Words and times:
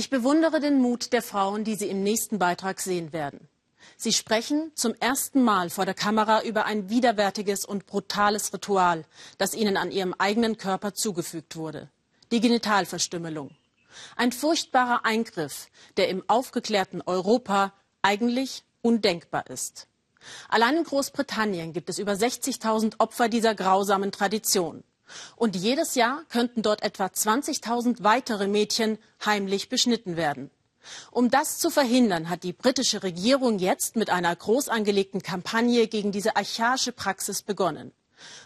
Ich 0.00 0.08
bewundere 0.08 0.60
den 0.60 0.80
Mut 0.80 1.12
der 1.12 1.20
Frauen, 1.20 1.62
die 1.62 1.74
Sie 1.74 1.90
im 1.90 2.02
nächsten 2.02 2.38
Beitrag 2.38 2.80
sehen 2.80 3.12
werden. 3.12 3.50
Sie 3.98 4.14
sprechen 4.14 4.72
zum 4.74 4.94
ersten 4.94 5.42
Mal 5.42 5.68
vor 5.68 5.84
der 5.84 5.92
Kamera 5.92 6.42
über 6.42 6.64
ein 6.64 6.88
widerwärtiges 6.88 7.66
und 7.66 7.84
brutales 7.84 8.50
Ritual, 8.54 9.04
das 9.36 9.52
ihnen 9.52 9.76
an 9.76 9.90
ihrem 9.90 10.14
eigenen 10.14 10.56
Körper 10.56 10.94
zugefügt 10.94 11.54
wurde. 11.54 11.90
Die 12.32 12.40
Genitalverstümmelung. 12.40 13.50
Ein 14.16 14.32
furchtbarer 14.32 15.04
Eingriff, 15.04 15.68
der 15.98 16.08
im 16.08 16.24
aufgeklärten 16.30 17.02
Europa 17.04 17.74
eigentlich 18.00 18.64
undenkbar 18.80 19.50
ist. 19.50 19.86
Allein 20.48 20.78
in 20.78 20.84
Großbritannien 20.84 21.74
gibt 21.74 21.90
es 21.90 21.98
über 21.98 22.12
60.000 22.12 22.94
Opfer 23.00 23.28
dieser 23.28 23.54
grausamen 23.54 24.12
Tradition. 24.12 24.82
Und 25.36 25.56
jedes 25.56 25.94
Jahr 25.94 26.22
könnten 26.28 26.62
dort 26.62 26.82
etwa 26.82 27.06
20.000 27.06 28.02
weitere 28.02 28.46
Mädchen 28.46 28.98
heimlich 29.24 29.68
beschnitten 29.68 30.16
werden. 30.16 30.50
Um 31.10 31.30
das 31.30 31.58
zu 31.58 31.70
verhindern, 31.70 32.30
hat 32.30 32.42
die 32.42 32.52
britische 32.52 33.02
Regierung 33.02 33.58
jetzt 33.58 33.96
mit 33.96 34.10
einer 34.10 34.34
groß 34.34 34.68
angelegten 34.68 35.22
Kampagne 35.22 35.86
gegen 35.88 36.12
diese 36.12 36.36
archaische 36.36 36.92
Praxis 36.92 37.42
begonnen. 37.42 37.92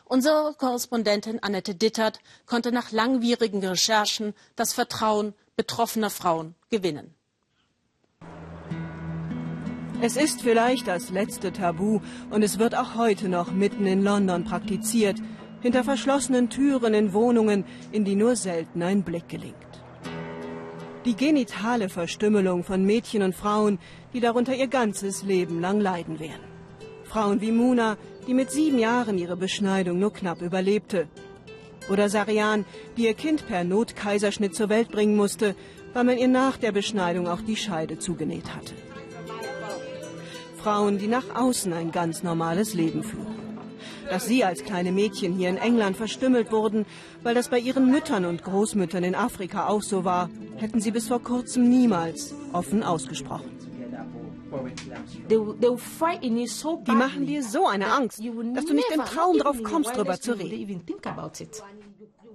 Unsere 0.05 0.55
Korrespondentin 0.55 1.43
Annette 1.43 1.75
Dittert 1.75 2.21
konnte 2.47 2.73
nach 2.73 2.93
langwierigen 2.93 3.65
Recherchen 3.65 4.35
das 4.57 4.73
Vertrauen 4.73 5.35
betroffener 5.57 6.11
Frauen 6.11 6.55
gewinnen. 6.71 7.15
Es 10.01 10.17
ist 10.17 10.43
vielleicht 10.43 10.87
das 10.87 11.11
letzte 11.11 11.53
Tabu 11.53 12.01
und 12.31 12.43
es 12.43 12.59
wird 12.59 12.75
auch 12.75 12.95
heute 12.95 13.29
noch 13.29 13.53
mitten 13.53 13.87
in 13.87 14.03
London 14.03 14.45
praktiziert, 14.45 15.19
hinter 15.65 15.83
verschlossenen 15.83 16.51
Türen 16.51 16.93
in 16.93 17.15
Wohnungen, 17.15 17.65
in 17.91 18.05
die 18.05 18.17
nur 18.17 18.37
selten 18.37 18.83
ein 18.83 19.03
Blick 19.03 19.31
gelingt. 19.31 19.73
Die 21.07 21.17
genitale 21.17 21.89
Verstümmelung 21.89 22.65
von 22.65 22.85
Mädchen 22.85 23.23
und 23.23 23.35
Frauen, 23.35 23.79
die 24.13 24.21
darunter 24.21 24.55
ihr 24.55 24.67
ganzes 24.67 25.23
Leben 25.23 25.63
lang 25.63 25.81
leiden 25.81 26.21
werden. 26.21 26.47
Frauen 27.05 27.41
wie 27.41 27.51
Muna, 27.51 27.97
die 28.27 28.35
mit 28.35 28.51
sieben 28.51 28.79
Jahren 28.79 29.17
ihre 29.17 29.39
Beschneidung 29.39 29.99
nur 29.99 30.13
knapp 30.13 30.43
überlebte. 30.43 31.09
Oder 31.89 32.11
Sarian, 32.11 32.67
die 32.99 33.07
ihr 33.07 33.15
Kind 33.15 33.47
per 33.47 33.65
Notkaiserschnitt 33.65 34.55
zur 34.55 34.69
Welt 34.69 34.91
bringen 34.91 35.17
musste, 35.17 35.55
weil 35.95 36.05
man 36.05 36.19
ihr 36.19 36.29
nach 36.29 36.59
der 36.59 36.73
Beschneidung 36.73 37.27
auch 37.27 37.41
die 37.41 37.57
Scheide 37.57 37.99
zugenäht 37.99 38.55
hatte. 38.55 38.75
Frauen, 40.59 40.99
die 40.99 41.09
nach 41.09 41.35
außen 41.35 41.73
ein 41.73 41.91
ganz 41.91 42.23
normales 42.23 42.75
Leben 42.75 43.03
führen 43.03 43.34
dass 44.15 44.27
sie 44.27 44.45
als 44.45 44.63
kleine 44.63 44.93
Mädchen 44.93 45.33
hier 45.35 45.49
in 45.49 45.57
England 45.57 45.97
verstümmelt 45.97 46.53
wurden, 46.53 46.87
weil 47.25 47.35
das 47.35 47.49
bei 47.49 47.59
ihren 47.59 47.91
Müttern 47.91 48.25
und 48.27 48.45
Großmüttern 48.45 49.03
in 49.03 49.17
Afrika 49.17 49.67
auch 49.67 49.83
so 49.83 50.05
war, 50.05 50.31
hätten 50.57 50.81
sie 50.81 50.93
bis 50.93 51.09
vor 51.09 51.21
kurzem 51.21 51.69
niemals 51.69 52.33
offen 52.53 52.85
ausgesprochen. 52.85 53.51
Die 55.29 56.93
machen 56.93 57.27
dir 57.27 57.43
so 57.43 57.67
eine 57.67 57.93
Angst, 57.93 58.21
dass 58.55 58.67
du 58.67 58.75
nicht 58.75 58.93
im 58.93 59.05
Traum 59.05 59.37
drauf 59.39 59.57
kommst, 59.65 59.91
darüber 59.97 60.21
zu 60.21 60.39
reden. 60.39 60.85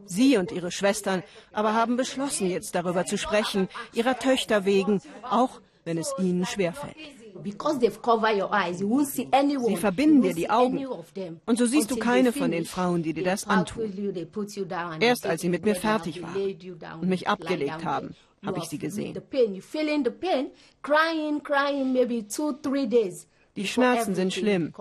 Sie 0.05 0.35
und 0.35 0.51
ihre 0.51 0.71
Schwestern 0.71 1.23
aber 1.53 1.73
haben 1.73 1.95
beschlossen, 1.95 2.49
jetzt 2.49 2.75
darüber 2.75 3.05
zu 3.05 3.17
sprechen, 3.17 3.69
ihrer 3.93 4.19
Töchter 4.19 4.65
wegen, 4.65 5.01
auch 5.23 5.61
wenn 5.85 5.97
es 5.97 6.13
ihnen 6.17 6.45
schwerfällt. 6.45 7.18
Sie 9.67 9.75
verbinden 9.77 10.21
dir 10.21 10.33
die 10.33 10.49
Augen 10.49 10.85
und 11.45 11.57
so 11.57 11.65
siehst 11.65 11.91
du 11.91 11.95
keine 11.97 12.31
von 12.33 12.51
den 12.51 12.65
Frauen, 12.65 13.03
die 13.03 13.13
dir 13.13 13.23
das 13.23 13.47
antun. 13.47 13.91
Erst 14.99 15.25
als 15.25 15.41
sie 15.41 15.49
mit 15.49 15.63
mir 15.65 15.75
fertig 15.75 16.21
waren 16.21 16.99
und 17.01 17.09
mich 17.09 17.27
abgelegt 17.27 17.83
haben, 17.85 18.15
habe 18.45 18.59
ich 18.59 18.65
sie 18.65 18.77
gesehen. 18.79 19.17
Die 23.55 23.67
Schmerzen 23.67 24.15
sind 24.15 24.33
schlimm 24.33 24.73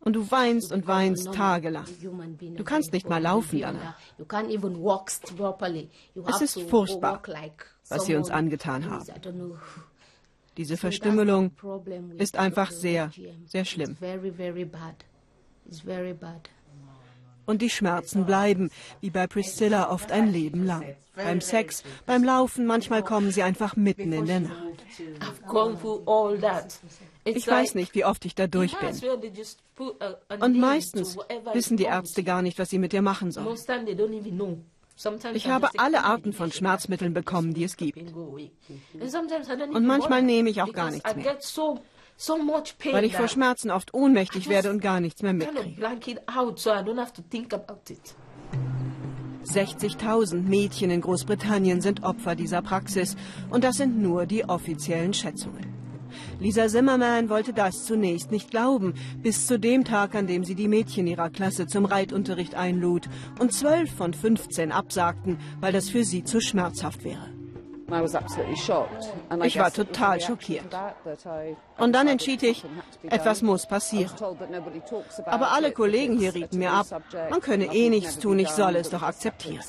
und 0.00 0.12
du 0.16 0.30
weinst 0.30 0.72
und 0.72 0.86
weinst 0.86 1.32
tagelang. 1.32 1.86
Du 2.56 2.64
kannst 2.64 2.92
nicht 2.92 3.08
mal 3.08 3.22
laufen 3.22 3.60
danach. 3.60 3.96
Es 6.26 6.40
ist 6.42 6.60
furchtbar, 6.68 7.22
was 7.88 8.04
sie 8.06 8.14
uns 8.16 8.30
angetan 8.30 8.90
haben. 8.90 9.04
Diese 10.56 10.76
Verstümmelung 10.76 11.52
ist 12.18 12.36
einfach 12.36 12.70
sehr, 12.70 13.10
sehr 13.46 13.64
schlimm. 13.64 13.96
Und 17.46 17.60
die 17.60 17.70
Schmerzen 17.70 18.24
bleiben, 18.24 18.70
wie 19.00 19.10
bei 19.10 19.26
Priscilla 19.26 19.90
oft 19.90 20.10
ein 20.12 20.32
Leben 20.32 20.64
lang. 20.64 20.96
Beim 21.14 21.40
Sex, 21.40 21.82
beim 22.06 22.24
Laufen, 22.24 22.66
manchmal 22.66 23.02
kommen 23.02 23.30
sie 23.30 23.42
einfach 23.42 23.76
mitten 23.76 24.12
in 24.12 24.26
der 24.26 24.40
Nacht. 24.40 24.74
Ich 27.24 27.46
weiß 27.46 27.74
nicht, 27.74 27.94
wie 27.94 28.04
oft 28.04 28.24
ich 28.24 28.34
da 28.34 28.46
durch 28.46 28.76
bin. 28.78 28.94
Und 30.40 30.58
meistens 30.58 31.16
wissen 31.52 31.76
die 31.76 31.84
Ärzte 31.84 32.22
gar 32.22 32.42
nicht, 32.42 32.58
was 32.58 32.70
sie 32.70 32.78
mit 32.78 32.92
dir 32.92 33.02
machen 33.02 33.30
sollen. 33.30 33.56
Ich 35.34 35.48
habe 35.48 35.68
alle 35.76 36.04
Arten 36.04 36.32
von 36.32 36.52
Schmerzmitteln 36.52 37.14
bekommen, 37.14 37.52
die 37.52 37.64
es 37.64 37.76
gibt. 37.76 37.98
Und 38.12 39.86
manchmal 39.86 40.22
nehme 40.22 40.50
ich 40.50 40.62
auch 40.62 40.72
gar 40.72 40.90
nichts 40.90 41.14
mehr. 41.16 41.36
Weil 42.92 43.04
ich 43.04 43.16
vor 43.16 43.28
Schmerzen 43.28 43.70
oft 43.70 43.92
ohnmächtig 43.92 44.48
werde 44.48 44.70
und 44.70 44.80
gar 44.80 45.00
nichts 45.00 45.22
mehr 45.22 45.32
mitkriege. 45.32 45.80
60.000 49.44 50.40
Mädchen 50.42 50.90
in 50.90 51.00
Großbritannien 51.00 51.80
sind 51.80 52.02
Opfer 52.02 52.34
dieser 52.34 52.62
Praxis. 52.62 53.16
Und 53.50 53.64
das 53.64 53.76
sind 53.76 54.00
nur 54.00 54.26
die 54.26 54.44
offiziellen 54.48 55.12
Schätzungen. 55.12 55.83
Lisa 56.40 56.68
Zimmerman 56.68 57.28
wollte 57.28 57.52
das 57.52 57.84
zunächst 57.84 58.30
nicht 58.30 58.50
glauben, 58.50 58.94
bis 59.22 59.46
zu 59.46 59.58
dem 59.58 59.84
Tag, 59.84 60.14
an 60.14 60.26
dem 60.26 60.44
sie 60.44 60.54
die 60.54 60.68
Mädchen 60.68 61.06
ihrer 61.06 61.30
Klasse 61.30 61.66
zum 61.66 61.84
Reitunterricht 61.84 62.54
einlud 62.54 63.08
und 63.38 63.52
zwölf 63.52 63.90
von 63.94 64.14
15 64.14 64.72
absagten, 64.72 65.38
weil 65.60 65.72
das 65.72 65.88
für 65.88 66.04
sie 66.04 66.24
zu 66.24 66.40
schmerzhaft 66.40 67.04
wäre. 67.04 67.34
Ich 69.44 69.58
war 69.58 69.72
total 69.72 70.20
schockiert. 70.20 70.64
Und 71.78 71.92
dann 71.92 72.08
entschied 72.08 72.42
ich, 72.42 72.64
etwas 73.02 73.42
muss 73.42 73.66
passieren. 73.66 74.10
Aber 75.26 75.52
alle 75.52 75.72
Kollegen 75.72 76.18
hier 76.18 76.34
rieten 76.34 76.58
mir 76.58 76.72
ab, 76.72 76.86
man 77.30 77.40
könne 77.40 77.66
eh 77.74 77.90
nichts 77.90 78.18
tun, 78.18 78.38
ich 78.38 78.48
solle 78.48 78.78
es 78.78 78.90
doch 78.90 79.02
akzeptieren. 79.02 79.62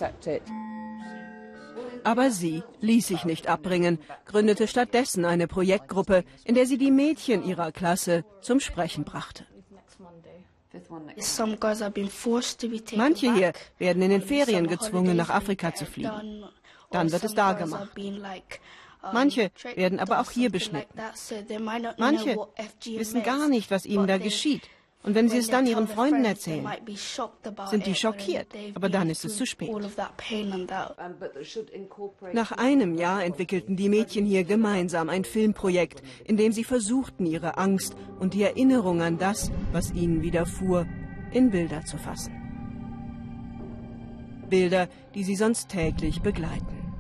Aber 2.06 2.30
sie 2.30 2.64
ließ 2.82 3.08
sich 3.08 3.26
nicht 3.26 3.48
abbringen, 3.48 4.00
gründete 4.26 4.68
stattdessen 4.68 5.26
eine 5.26 5.48
Projektgruppe, 5.48 6.24
in 6.44 6.54
der 6.54 6.68
sie 6.68 6.78
die 6.78 6.92
Mädchen 6.92 7.44
ihrer 7.44 7.72
Klasse 7.72 8.24
zum 8.42 8.60
Sprechen 8.60 9.04
brachte. 9.04 9.46
Manche 12.96 13.34
hier 13.34 13.54
werden 13.80 14.02
in 14.04 14.12
den 14.12 14.22
Ferien 14.22 14.68
gezwungen, 14.68 15.18
nach 15.18 15.30
Afrika 15.30 15.74
zu 15.74 15.86
fliegen. 15.86 16.46
Dann 16.92 17.12
wird 17.12 17.24
es 17.24 17.34
da 17.34 17.54
gemacht. 17.54 17.90
Manche 19.12 19.52
werden 19.76 20.00
aber 20.00 20.20
auch 20.20 20.32
hier 20.32 20.52
beschnitten. 20.52 20.94
Manche 21.98 22.38
wissen 22.86 23.24
gar 23.24 23.48
nicht, 23.50 23.72
was 23.72 23.86
ihnen 23.86 24.08
da 24.08 24.18
geschieht. 24.20 24.64
Und 25.06 25.14
wenn 25.14 25.30
sie 25.30 25.38
es 25.38 25.48
dann 25.48 25.68
ihren 25.68 25.88
Freunden 25.88 26.26
erzählen, 26.26 26.68
sind 27.70 27.86
die 27.86 27.94
schockiert. 27.94 28.48
Aber 28.74 28.90
dann 28.90 29.12
ist 29.12 29.24
es 29.24 29.38
zu 29.38 29.46
spät. 29.46 29.70
Nach 32.34 32.52
einem 32.54 32.96
Jahr 32.96 33.24
entwickelten 33.24 33.76
die 33.76 33.88
Mädchen 33.88 34.26
hier 34.26 34.44
gemeinsam 34.44 35.10
ein 35.10 35.24
Filmprojekt, 35.24 36.02
in 36.26 36.38
dem 36.38 36.52
sie 36.52 36.64
versuchten, 36.64 37.28
ihre 37.28 37.60
Angst 37.60 37.96
und 38.20 38.34
die 38.34 38.42
Erinnerung 38.42 39.04
an 39.04 39.20
das, 39.20 39.52
was 39.72 39.92
ihnen 39.94 40.24
widerfuhr, 40.24 40.88
in 41.32 41.52
Bilder 41.52 41.86
zu 41.86 41.98
fassen. 41.98 42.34
Bilder, 44.50 44.88
die 45.14 45.24
sie 45.24 45.36
sonst 45.36 45.70
täglich 45.70 46.22
begleiten. 46.22 46.94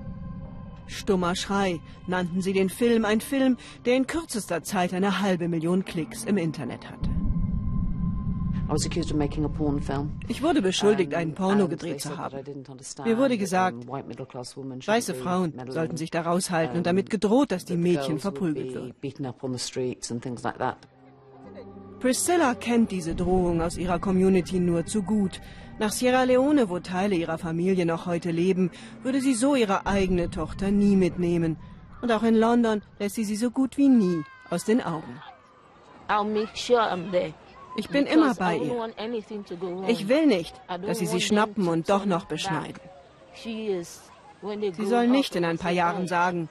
Stummer 0.88 1.36
Schrei 1.36 1.80
nannten 2.06 2.42
sie 2.42 2.54
den 2.54 2.70
Film, 2.70 3.06
ein 3.06 3.22
Film, 3.22 3.58
der 3.86 3.96
in 3.96 4.06
kürzester 4.06 4.62
Zeit 4.62 4.94
eine 4.94 5.22
halbe 5.22 5.48
Million 5.48 5.86
Klicks 5.86 6.24
im 6.24 6.38
Internet 6.38 6.88
hatte. 6.88 7.15
Ich 10.28 10.42
wurde 10.42 10.62
beschuldigt, 10.62 11.14
ein 11.14 11.36
Porno 11.36 11.68
gedreht 11.68 12.02
zu 12.02 12.18
haben. 12.18 12.38
Mir 13.04 13.18
wurde 13.18 13.38
gesagt, 13.38 13.88
weiße 13.88 15.14
Frauen 15.14 15.54
sollten 15.70 15.98
sich 15.98 16.10
da 16.10 16.22
raushalten 16.22 16.78
und 16.78 16.86
damit 16.86 17.10
gedroht, 17.10 17.52
dass 17.52 17.66
die 17.66 17.78
Mädchen 17.78 18.20
verprügelt 18.20 18.74
würden. 18.74 18.94
Priscilla 22.00 22.56
kennt 22.56 22.92
diese 22.92 23.16
Drohung 23.16 23.62
aus 23.62 23.78
ihrer 23.78 24.00
Community 24.00 24.60
nur 24.60 24.86
zu 24.86 25.04
gut. 25.04 25.42
Nach 25.80 25.92
Sierra 25.92 26.24
Leone, 26.24 26.70
wo 26.70 26.80
Teile 26.80 27.16
ihrer 27.16 27.38
Familie 27.38 27.86
noch 27.86 28.06
heute 28.06 28.32
leben, 28.32 28.72
würde 29.04 29.22
sie 29.22 29.34
so 29.34 29.56
ihre 29.56 29.86
eigene 29.86 30.30
Tochter 30.30 30.72
nie 30.72 30.96
mitnehmen. 30.96 31.58
Und 32.02 32.12
auch 32.12 32.24
in 32.24 32.36
London 32.36 32.82
lässt 33.00 33.16
sie 33.16 33.26
sie 33.26 33.36
so 33.36 33.52
gut 33.52 33.78
wie 33.78 33.90
nie 33.90 34.24
aus 34.50 34.66
den 34.66 34.82
Augen. 34.82 35.22
I'll 36.08 36.24
make 36.24 36.56
sure 36.56 36.80
I'm 36.80 37.12
there. 37.12 37.34
Ich 37.76 37.90
bin 37.90 38.06
immer 38.06 38.34
bei 38.36 38.58
ihr. 38.58 38.94
Ich 39.88 40.08
will 40.08 40.26
nicht, 40.26 40.56
dass 40.86 41.00
sie 41.00 41.06
sie 41.06 41.22
schnappen 41.22 41.68
und 41.68 41.90
doch 41.90 42.06
noch 42.06 42.26
beschneiden. 42.26 42.80
Sie 43.34 44.86
sollen 44.86 45.12
nicht 45.12 45.36
in 45.36 45.46
ein 45.46 45.58
paar 45.58 45.72
Jahren 45.72 46.08
sagen, 46.08 46.50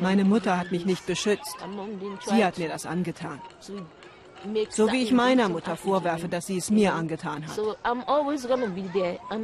meine 0.00 0.24
Mutter 0.24 0.58
hat 0.58 0.72
mich 0.72 0.86
nicht 0.86 1.06
beschützt. 1.06 1.56
Sie 2.26 2.44
hat 2.44 2.58
mir 2.58 2.68
das 2.68 2.86
angetan. 2.86 3.40
So 4.70 4.90
wie 4.90 5.02
ich 5.02 5.12
meiner 5.12 5.50
Mutter 5.50 5.76
vorwerfe, 5.76 6.26
dass 6.26 6.46
sie 6.46 6.56
es 6.56 6.70
mir 6.70 6.94
angetan 6.94 7.46
hat. 7.46 7.58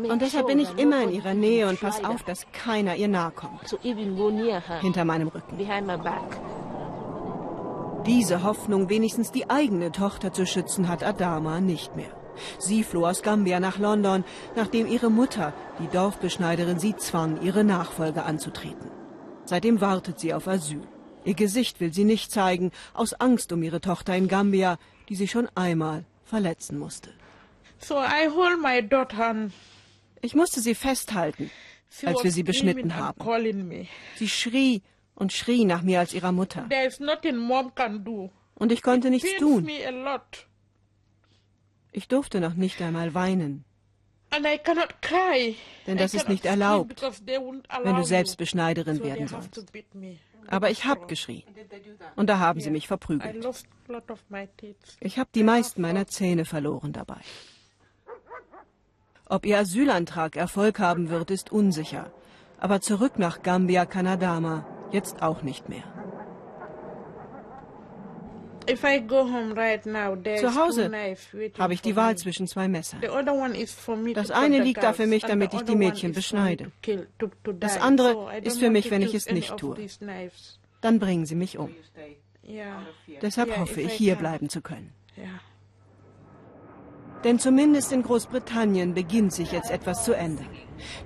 Und 0.08 0.23
deshalb 0.23 0.46
bin 0.46 0.58
ich 0.58 0.78
immer 0.78 1.02
in 1.02 1.12
ihrer 1.12 1.34
Nähe 1.34 1.69
und 1.69 1.78
pass 1.81 2.02
auf, 2.02 2.23
dass 2.23 2.46
keiner 2.52 2.96
ihr 2.96 3.08
nahe 3.08 3.31
kommt. 3.31 3.76
Hinter 4.81 5.05
meinem 5.05 5.28
Rücken. 5.28 5.58
Diese 8.06 8.44
Hoffnung, 8.44 8.88
wenigstens 8.88 9.32
die 9.32 9.50
eigene 9.50 9.90
Tochter 9.90 10.32
zu 10.32 10.46
schützen, 10.46 10.88
hat 10.88 11.02
Adama 11.02 11.60
nicht 11.60 11.96
mehr. 11.96 12.14
Sie 12.58 12.84
floh 12.84 13.04
aus 13.06 13.22
Gambia 13.22 13.58
nach 13.58 13.78
London, 13.78 14.24
nachdem 14.54 14.86
ihre 14.86 15.10
Mutter, 15.10 15.52
die 15.80 15.88
Dorfbeschneiderin, 15.88 16.78
sie 16.78 16.94
zwang, 16.94 17.42
ihre 17.42 17.64
Nachfolge 17.64 18.22
anzutreten. 18.22 18.90
Seitdem 19.44 19.80
wartet 19.80 20.20
sie 20.20 20.34
auf 20.34 20.46
Asyl. 20.46 20.82
Ihr 21.24 21.34
Gesicht 21.34 21.80
will 21.80 21.92
sie 21.92 22.04
nicht 22.04 22.30
zeigen, 22.30 22.70
aus 22.94 23.12
Angst 23.14 23.52
um 23.52 23.62
ihre 23.64 23.80
Tochter 23.80 24.16
in 24.16 24.28
Gambia, 24.28 24.78
die 25.08 25.16
sie 25.16 25.26
schon 25.26 25.48
einmal 25.56 26.04
verletzen 26.24 26.78
musste. 26.78 27.10
So 27.78 27.96
I 27.96 28.28
hold 28.28 28.62
my 28.62 28.86
daughter. 28.86 29.50
Ich 30.22 30.36
musste 30.36 30.60
sie 30.60 30.76
festhalten, 30.76 31.50
als 32.04 32.22
wir 32.22 32.30
sie 32.30 32.44
beschnitten 32.44 32.94
haben. 32.94 33.88
Sie 34.16 34.28
schrie 34.28 34.82
und 35.16 35.32
schrie 35.32 35.64
nach 35.64 35.82
mir 35.82 35.98
als 35.98 36.14
ihrer 36.14 36.30
Mutter. 36.30 36.68
Und 38.54 38.72
ich 38.72 38.82
konnte 38.82 39.10
nichts 39.10 39.34
tun. 39.38 39.68
Ich 41.90 42.08
durfte 42.08 42.40
noch 42.40 42.54
nicht 42.54 42.80
einmal 42.80 43.14
weinen. 43.14 43.64
Denn 45.86 45.96
das 45.96 46.14
ist 46.14 46.28
nicht 46.28 46.44
erlaubt, 46.44 47.00
wenn 47.00 47.96
du 47.96 48.04
selbst 48.04 48.36
Beschneiderin 48.36 49.02
werden 49.02 49.28
sollst. 49.28 49.72
Aber 50.48 50.70
ich 50.70 50.84
habe 50.84 51.06
geschrien. 51.06 51.42
Und 52.14 52.28
da 52.28 52.38
haben 52.38 52.60
sie 52.60 52.70
mich 52.70 52.86
verprügelt. 52.86 53.48
Ich 55.00 55.18
habe 55.18 55.30
die 55.34 55.42
meisten 55.42 55.80
meiner 55.80 56.06
Zähne 56.06 56.44
verloren 56.44 56.92
dabei. 56.92 57.20
Ob 59.28 59.44
ihr 59.44 59.58
Asylantrag 59.58 60.36
Erfolg 60.36 60.78
haben 60.78 61.08
wird, 61.08 61.30
ist 61.30 61.50
unsicher. 61.50 62.12
Aber 62.58 62.80
zurück 62.80 63.18
nach 63.18 63.42
Gambia 63.42 63.84
Kanadama 63.86 64.66
jetzt 64.92 65.22
auch 65.22 65.42
nicht 65.42 65.68
mehr. 65.68 65.84
Zu 68.68 70.54
Hause 70.56 70.90
habe 71.58 71.74
ich 71.74 71.82
die 71.82 71.94
Wahl 71.94 72.18
zwischen 72.18 72.48
zwei 72.48 72.66
Messern. 72.66 73.00
Das 74.14 74.30
eine 74.32 74.58
liegt 74.58 74.82
da 74.82 74.92
für 74.92 75.06
mich, 75.06 75.22
damit 75.22 75.54
ich 75.54 75.62
die 75.62 75.76
Mädchen 75.76 76.12
beschneide. 76.12 76.72
Das 77.60 77.80
andere 77.80 78.40
ist 78.42 78.58
für 78.58 78.70
mich, 78.70 78.90
wenn 78.90 79.02
ich 79.02 79.14
es 79.14 79.30
nicht 79.30 79.56
tue. 79.56 79.76
Dann 80.80 80.98
bringen 80.98 81.26
sie 81.26 81.36
mich 81.36 81.58
um. 81.58 81.74
Deshalb 83.22 83.56
hoffe 83.56 83.80
ich, 83.80 83.92
hier 83.92 84.16
bleiben 84.16 84.48
zu 84.48 84.60
können. 84.60 84.92
Denn 87.24 87.38
zumindest 87.38 87.92
in 87.92 88.02
Großbritannien 88.02 88.94
beginnt 88.94 89.32
sich 89.32 89.52
jetzt 89.52 89.70
etwas 89.70 90.04
zu 90.04 90.12
ändern. 90.12 90.48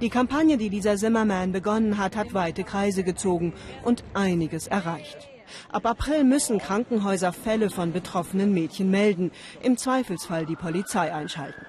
Die 0.00 0.10
Kampagne, 0.10 0.56
die 0.56 0.70
dieser 0.70 0.96
Zimmerman 0.96 1.52
begonnen 1.52 1.98
hat, 1.98 2.16
hat 2.16 2.34
weite 2.34 2.64
Kreise 2.64 3.04
gezogen 3.04 3.52
und 3.84 4.04
einiges 4.14 4.66
erreicht. 4.66 5.28
Ab 5.70 5.86
April 5.86 6.24
müssen 6.24 6.58
Krankenhäuser 6.58 7.32
Fälle 7.32 7.70
von 7.70 7.92
betroffenen 7.92 8.52
Mädchen 8.52 8.90
melden, 8.90 9.32
im 9.62 9.76
Zweifelsfall 9.76 10.46
die 10.46 10.56
Polizei 10.56 11.12
einschalten. 11.12 11.66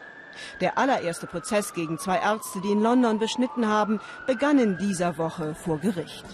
Der 0.59 0.77
allererste 0.77 1.27
Prozess 1.27 1.73
gegen 1.73 1.97
zwei 1.97 2.17
Ärzte, 2.17 2.61
die 2.61 2.71
in 2.71 2.81
London 2.81 3.19
beschnitten 3.19 3.67
haben, 3.67 3.99
begann 4.27 4.59
in 4.59 4.77
dieser 4.77 5.17
Woche 5.17 5.55
vor 5.55 5.79
Gericht. 5.79 6.25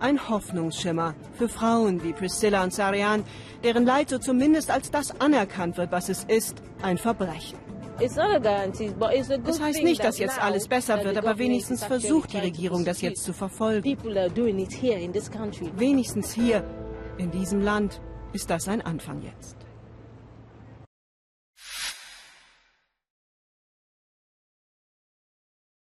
Ein 0.00 0.28
Hoffnungsschimmer 0.28 1.14
für 1.34 1.48
Frauen 1.48 2.02
wie 2.02 2.12
Priscilla 2.12 2.62
und 2.62 2.72
Sarian, 2.72 3.24
deren 3.62 3.86
Leid 3.86 4.10
so 4.10 4.18
zumindest 4.18 4.70
als 4.70 4.90
das 4.90 5.20
anerkannt 5.20 5.76
wird, 5.76 5.92
was 5.92 6.08
es 6.08 6.24
ist, 6.24 6.62
ein 6.82 6.98
Verbrechen. 6.98 7.58
Das 7.98 9.60
heißt 9.60 9.82
nicht, 9.82 10.02
dass 10.02 10.18
jetzt 10.18 10.42
alles 10.42 10.68
besser 10.68 11.04
wird, 11.04 11.16
aber 11.16 11.38
wenigstens 11.38 11.84
versucht 11.84 12.32
die 12.32 12.38
Regierung, 12.38 12.84
das 12.84 13.00
jetzt 13.00 13.22
zu 13.24 13.32
verfolgen. 13.32 13.96
Wenigstens 15.76 16.32
hier, 16.32 16.64
in 17.18 17.30
diesem 17.30 17.60
Land, 17.60 18.00
ist 18.32 18.50
das 18.50 18.68
ein 18.68 18.82
Anfang 18.82 19.22
jetzt. 19.22 19.63